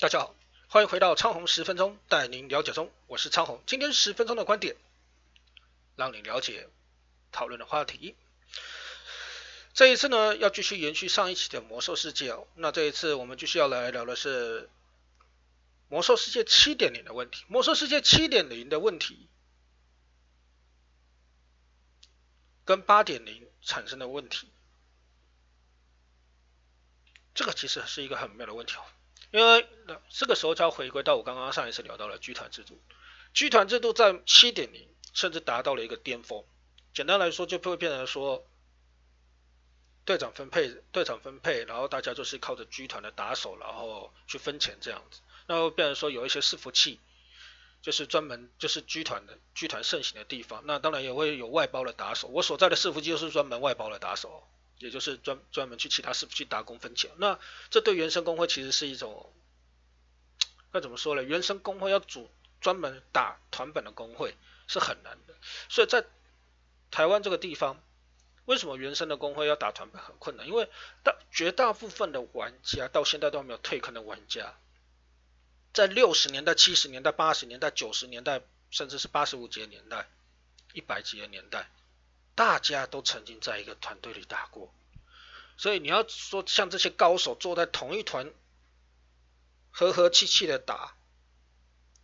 [0.00, 0.36] 大家好，
[0.68, 3.60] 欢迎回到昌宏十分钟带您了解中，我是昌宏。
[3.66, 4.76] 今天十分钟的观点，
[5.96, 6.68] 让你了解
[7.32, 8.14] 讨论的话题。
[9.74, 12.46] 这一次呢，要继续延续上一期的魔兽世界哦。
[12.54, 14.70] 那这一次我们继续要来聊的是
[15.88, 17.44] 魔兽世界七点零的问题。
[17.48, 19.26] 魔兽世界七点零的问题
[22.64, 24.48] 跟八点零产生的问题，
[27.34, 28.84] 这个其实是一个很妙的问题哦。
[29.30, 29.66] 因为
[30.08, 32.80] 这个时候就要回归到我刚刚上一次聊到了剧团制度，
[33.34, 36.44] 剧团制度在七点零甚至达到了一个巅峰。
[36.94, 38.46] 简单来说，就会变成说，
[40.04, 45.20] 队长分配，队长分配，然后大家就是靠着剧团的打手，然后去分钱这样子。
[45.46, 46.98] 那会变成说有一些伺服器，
[47.82, 50.62] 就是专门就是剧团的剧团盛行的地方。
[50.64, 54.48] 那当然也会有外包的打手，我所在的伺服器就是专门外包的打手。
[54.78, 57.38] 也就是专专门去其他师傅去打工分钱，那
[57.70, 59.32] 这对原生工会其实是一种
[60.70, 61.22] 该怎么说呢？
[61.22, 65.34] 原生工会要组专门打团本的工会是很难的，
[65.68, 66.04] 所以在
[66.90, 67.82] 台湾这个地方，
[68.44, 70.46] 为什么原生的工会要打团本很困难？
[70.46, 70.68] 因为
[71.02, 74.54] 大绝大部分的玩家到现在都没有退坑的玩家，
[75.72, 80.08] 在六十年代、七十年代、八十年代、九十年代，甚至是八十五级的年代、
[80.72, 81.68] 一百级的年代。
[82.38, 84.72] 大家都曾经在一个团队里打过，
[85.56, 88.32] 所以你要说像这些高手坐在同一团，
[89.72, 90.94] 和和气气的打，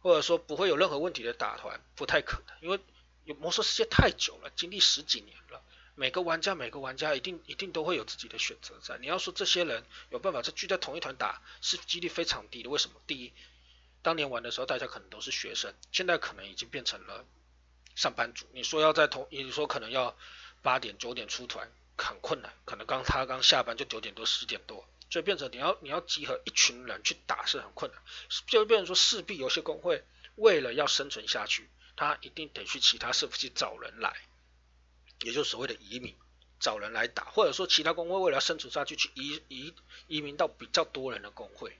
[0.00, 2.80] 或者说不会有任何问题的打团，不太可能，因为
[3.22, 5.62] 有魔兽世界太久了，经历十几年了，
[5.94, 8.98] 每个玩家每个玩家一定一定都会有自己的选择在。
[8.98, 12.68] 你要说这些人有办法在聚在同一团打，是几率非常低的。
[12.68, 13.00] 为什么？
[13.06, 13.32] 第一，
[14.02, 17.24] 当年玩的时候大家可能都是学生，现在可能已经变成了。
[17.96, 20.16] 上班族，你说要在同，你说可能要
[20.62, 28.00] 八点九点出团，很困难，可能刚他刚下班就九点多十点多，所以变成你要你要集合一群人去打是很困难，
[28.46, 30.04] 就变成说势必有些工会
[30.36, 34.14] 为了要生存下去，他一定得去其他伺服器找人来，
[35.22, 36.14] 也就是所谓的移民，
[36.60, 39.74] 找人来打，或者说其他工会为了要生存下去去移移
[40.06, 41.78] 移民到比较多人的工会。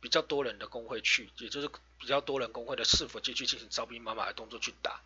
[0.00, 5.00] 比较多人的工会去，也就是比较多人工会的是否继续进行招兵买马的动作去打，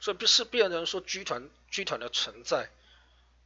[0.00, 2.70] 所以不是变成说剧团剧团的存在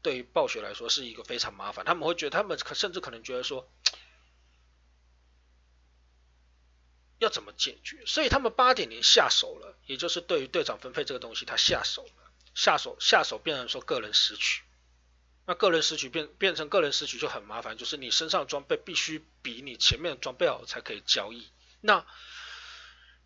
[0.03, 3.69] 对于暴雪来说是一个非常麻烦，他们会觉得他们可甚至可能觉得说
[7.19, 14.63] 要怎么解决，所以他们八点零下手了，也就是对于队长分配这个东西他下手了，下手下手变成说个人拾取。
[15.47, 21.49] 那个人拾取变变成个人拾取就很麻烦，就是你身上装备必须比你前面装备好才可以交易。
[21.81, 22.07] 那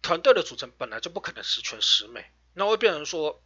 [0.03, 3.43] 团队的组成本来就不可能十全十美，那会变成说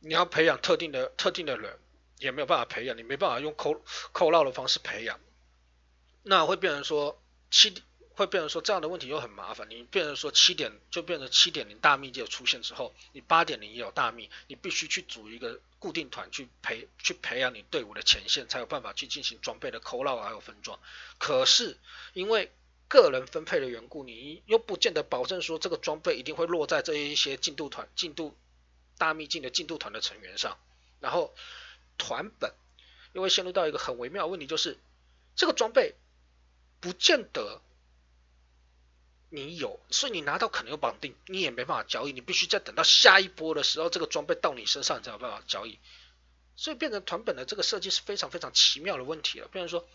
[0.00, 1.78] 你要培养特定的特定的人，
[2.18, 5.20] 也没有办法培养，你没办法用扣扣绕的方式培养，
[6.22, 7.82] 那会变成说七。
[8.14, 20.78] 会变成说这样的问题又很麻烦，你变成说七点就变成七点零大秘就出现之后，你八点零也有大秘，你必须去组一个固定团去培去培养你队伍的前线，才有办法去进行装备的扣绕还有分装。
[21.18, 21.78] 可是
[22.12, 22.52] 因为
[22.88, 28.36] 个人分配的缘故，你又不见得保证说这个装备一定会落在这一些进度团进度
[28.98, 30.58] 大秘境的进度团的成员上，
[31.00, 31.34] 然后
[31.96, 32.52] 团本
[33.14, 34.78] 又会陷入到一个很微妙的问题，就是
[35.34, 35.94] 这个装备
[36.80, 37.60] 不见得。
[39.34, 45.78] 你有，所以你拿到可能有绑定，你也没办法交易，你必须再等到下一波的时候，这个装备到你身上才有办法交易。
[46.54, 49.48] 所以变成团本的这个设计是非常非常奇妙的问题了。
[49.48, 49.88] 变成说，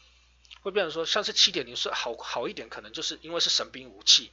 [0.62, 4.32] 会变成说，像是七点零是好好一点，可能就是因为是神兵武器，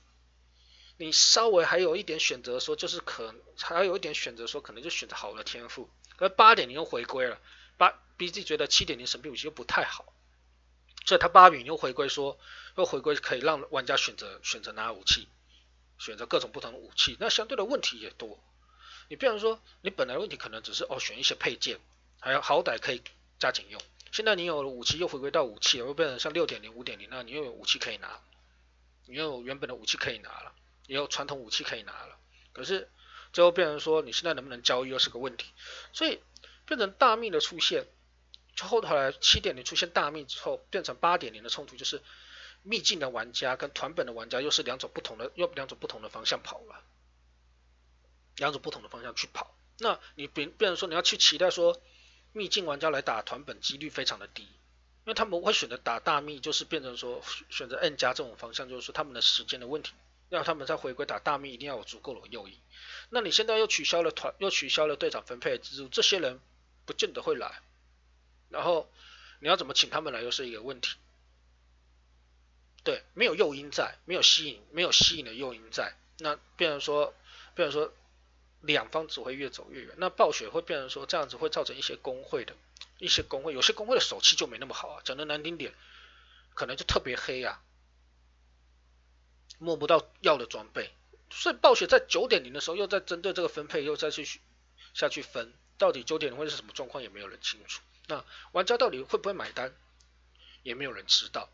[0.96, 5.90] 你稍微还有一点选择说，就是可还有一点选择说，可能就选择好的天赋。
[6.16, 7.38] 而八点零又回归了，
[7.76, 10.06] 八 B G 觉得七点零神兵武器又不太好。
[11.04, 12.38] 所以他八饼又回归说，
[12.76, 15.28] 又回归可以让玩家选择选择拿武器，
[15.98, 18.38] 选择各种不同的武器，那相对的问题也多。
[19.08, 21.78] 你比方说，你本来问题可能只是哦选一些配件，
[22.20, 23.02] 还有好歹可以
[23.38, 23.80] 加紧用。
[24.10, 28.20] 现在你有了武器，又回归到武器，又变成像六点零、五点零，那你又有武器可以拿，
[29.06, 30.52] 你又有原本的武器可以拿了，
[30.86, 32.16] 也有传统武器可以拿了。
[32.52, 32.88] 可是
[33.32, 35.46] 最后变成说，你现在能不能交易又是个问题。
[35.92, 36.20] 所以
[36.66, 37.86] 变成大秘的出现。
[38.56, 42.00] 就后头来七点零出现大秘之后，变成八点零的冲突，就是
[42.66, 46.82] 秘境的玩家跟团本的玩家又是两种不同的，又两种不同的方向跑了，
[48.36, 49.54] 两种不同的方向去跑。
[49.78, 51.78] 那你变变成说你要去期待说
[52.32, 54.48] 秘境玩家来打团本几率非常的低，因
[55.04, 57.20] 为他们会选择打大秘，就是变成说
[57.50, 59.92] 选择 N 加这种方向，就是说他们的时间的问题，
[60.30, 62.58] 让他们再回归打大秘一定要有足够的诱因。
[63.10, 66.40] 那你现在又取消了团，又取消了队长分配制度，这些人
[66.86, 67.60] 不见得会来。
[68.48, 68.90] 然后
[69.40, 70.96] 你要怎么请他们来又是一个问题，
[72.84, 77.14] 对，没有诱因在，没有吸引，没有吸引的诱因在，那变成说，
[77.54, 77.92] 变成说
[78.60, 79.94] 两方只会越走越远。
[79.96, 82.54] 那暴雪会变成说这样子会造成一些工会的
[82.98, 85.72] 一些工会，有些工会的手气就没那么好啊，讲的难听点，
[86.52, 87.62] 可能就特别黑啊，
[89.58, 90.92] 摸不到要的装备。
[91.30, 94.28] 所以暴雪在九点零的时候又在针对这个分配又再去
[94.92, 97.80] 下去分，到底九点零会是什么状况也没有人清楚。
[98.06, 98.22] 那
[98.52, 99.74] 玩家到底会不会买单，
[100.62, 101.48] 也没有人知道。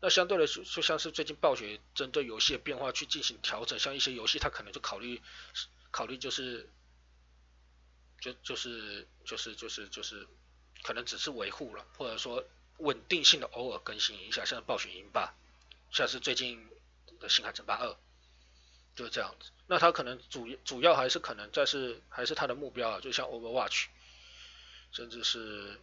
[0.00, 5.20] 那相对来说，就像是最近暴雪针对游戏的变化去进行调整，像一些游戏它可能就考虑
[5.90, 6.68] 考虑就是
[8.20, 10.26] 就就是就是就是就是
[10.82, 12.44] 可能只是维护了，或者说
[12.78, 15.34] 稳定性的偶尔更新一下，像暴雪英霸，
[15.90, 16.68] 像是最近
[17.20, 17.96] 的星海争霸二。
[18.94, 23.88] 就是这样子，那他可能主主要还是可能在是还是他的目标啊，就像 Overwatch，
[24.90, 25.78] 甚至是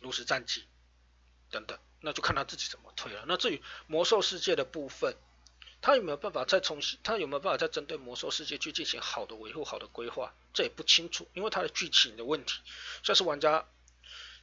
[0.00, 0.64] 炉石战记
[1.50, 3.24] 等等，那就看他自己怎么推了。
[3.26, 5.16] 那至于魔兽世界的部分，
[5.80, 12.60] 他有没有办法再重新，他有没有办法再针对魔兽世界去进行好的维护、好的规划，这也不清楚，因为它的剧情的问题，
[13.02, 13.66] 像是玩家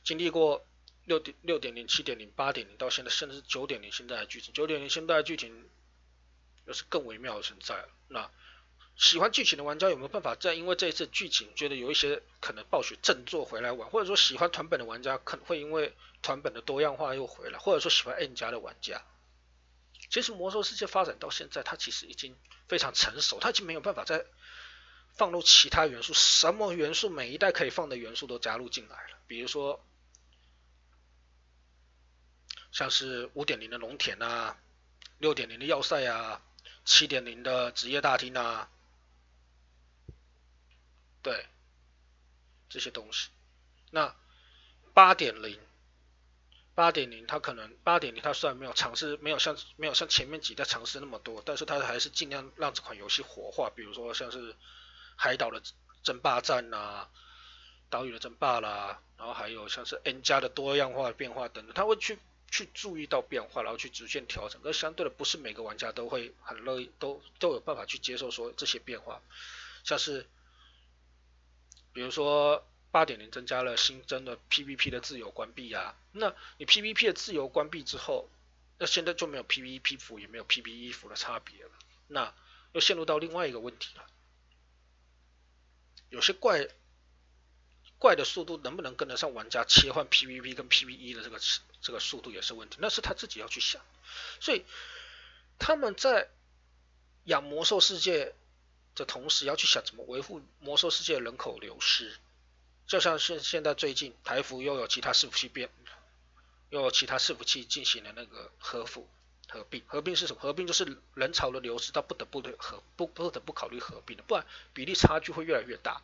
[0.04, 0.66] 经历过
[1.06, 5.70] 六点六点零、七点零、八点零到现在，甚至九点零现在的剧情，九点零现在的剧情。
[6.68, 7.88] 又是更微妙的存在了。
[8.10, 8.30] 那
[8.98, 15.96] 喜欢剧情的玩家有没有办法再因为这一次剧情觉得有一些可能暴雪振作回来玩，或者说喜欢团本的玩家可能会因为
[16.28, 19.02] 团本的多样化又回来，或者说喜欢 N 加的玩家，
[20.10, 22.36] 其实魔兽世界发展到现在，它其实已经
[22.68, 24.26] 非常成熟，它已经没有办法再
[25.16, 29.82] 放入其他元素，什么元素每一代可以放的元素都加入进来了，比如说
[32.74, 34.60] 像是五点零的农田啊，
[35.20, 36.42] 六点零的要塞啊。
[36.84, 38.70] 七点零的职业大厅啊，
[41.22, 41.46] 对，
[42.70, 43.28] 这些东西。
[43.92, 44.16] 那
[44.94, 45.60] 八点零，
[46.78, 54.56] 八点零它可能八点零它虽然没有尝试，没有像没有像前面几代尝试那么多，但是它还是尽量让这款游戏活化，比如说像是
[55.16, 55.60] 海岛的
[56.04, 57.10] 争霸战啊，
[57.90, 62.20] 岛屿的争霸啦，然后还有像是 N 加的多样化变化等等，它会去。
[62.50, 64.62] 去注意到变化，然后去逐渐调整。
[64.64, 69.22] 而相对的，不是每个玩家都会很乐意，都都有办法去接受说这些变化。
[69.84, 70.26] 像是，
[71.92, 72.66] 比如说
[72.98, 78.28] 八点零增加了新增的 PVP 的自由关闭啊，那你 PVP 的自由关闭之后，
[78.80, 81.70] 那现在就没有 PVP 服也没有 PVE 服的差别了。
[82.08, 82.34] 那
[82.72, 84.08] 又陷入到另外一个问题了，
[86.10, 86.68] 有些怪。
[88.00, 91.40] 怪的速度能不能跟得上玩家切换 PVP 跟 PVE 的这个
[91.82, 93.82] 这个速度也是问题，那是他自己要去想。
[94.40, 94.64] 所以
[95.60, 96.30] 他们在
[97.26, 98.36] 养魔兽世界
[98.96, 102.16] 的同时，要去想怎么维护魔兽世界人口流失。
[102.88, 105.70] 就像现现在最近台服又有其他伺服器变，
[106.70, 109.08] 又有其他伺服器进行了那个合服
[109.50, 110.40] 合并，合并是什么？
[110.42, 116.02] 合并就是人潮的流失，到不得不的合不不得不考虑合并的，不然比例差距会越来越大。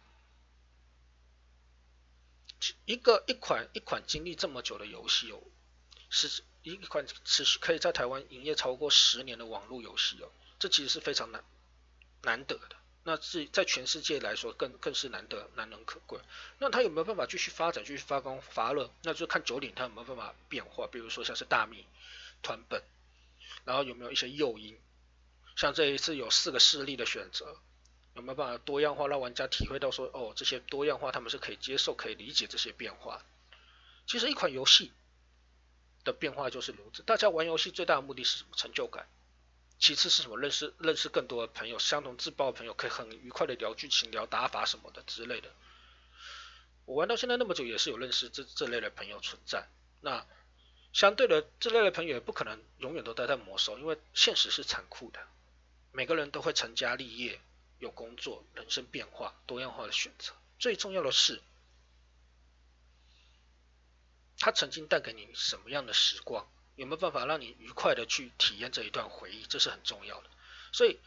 [2.86, 5.42] 一个一款一款经历这么久的游戏哦，
[6.10, 11.44] 是一款持续可以在台湾营业超过十年的网络游戏哦，这其实是非常难
[12.22, 12.76] 难得的。
[13.04, 16.20] 那是在全世界来说更更是难得难能可贵。
[16.60, 18.90] 那它有没有办法继续发展，继续发光发热？
[19.02, 21.86] 那就看九鼎它有没有办法变化，比如说像是大米
[22.42, 22.82] 团本，
[23.66, 24.78] 然后有没有一些诱因，
[25.56, 27.58] 像这一次有四个势力的选择。
[28.16, 33.20] 有没有办法多样化，让玩家体会到说，哦，这些多样化他们是可以接受、可以理解这些变化。
[34.06, 34.92] 其实一款游戏
[36.04, 37.02] 的变化就是如此。
[37.02, 38.52] 大家玩游戏最大的目的是什么？
[38.56, 39.08] 成就感。
[39.84, 40.40] 其次是什么？
[40.40, 45.54] 认识认识更多的朋友，相同自爆的朋友，可以很愉快的聊剧情、聊打法什么的之类的。
[46.86, 49.68] 我玩到现在那么久，也是有认识这这类的朋友存在。
[50.00, 50.26] 那
[50.94, 55.20] 相对的，这类的朋友也不可能永远都待在魔兽，因为现实是残酷的，
[55.92, 57.42] 每个人都会成家立业。
[57.80, 61.42] 有工作、人生变化、多样化的选择，最重要的是，
[64.40, 66.48] 他曾经带给你什么样的时光？
[66.76, 69.44] 有没有办法让你愉快的去体验这一段回忆？
[69.48, 70.30] 这是很重要的。
[70.72, 71.00] 所以，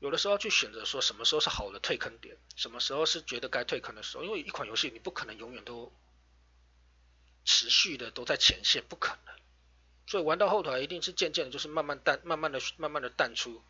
[0.00, 4.24] 有的时候要去选择说什么时候是好的退坑点，什么时候是觉得该退坑的时候。
[4.24, 5.92] 因为一款游戏你不可能永远都
[7.44, 9.34] 持续的都在前线，不可能。
[10.06, 13.62] 所以玩到后台一定是渐渐的，就是慢慢淡、慢慢的、慢慢的淡出。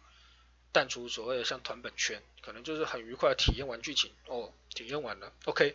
[0.72, 5.74] 淡出所谓的像团本圈，可能就是很愉快的体验完剧情哦，体验完了，OK，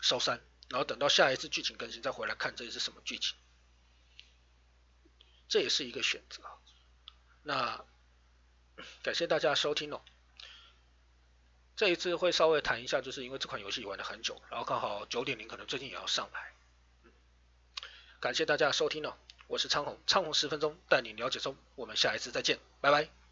[0.00, 3.34] 收山，然后等到下一次剧情更新再回来看这是什么剧情，
[5.54, 6.42] 这也是一个选择。
[7.44, 7.84] 那
[9.04, 10.00] 感谢大家收听哦，
[11.76, 16.54] 这一次会稍微谈一下，就是因为这款游戏玩了很久，然后刚好九点零可能最近也要上来，
[18.18, 23.23] 感谢大家收听哦，我是昌宏，昌宏十分钟带你了解中，我们下一次再见，拜拜。